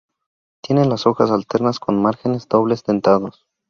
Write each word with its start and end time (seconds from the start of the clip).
Tiene 0.63 0.85
las 0.85 1.05
hojas 1.05 1.29
alternas 1.29 1.79
con 1.79 2.01
márgenes 2.01 2.49
doble 2.49 2.75
dentados. 2.87 3.45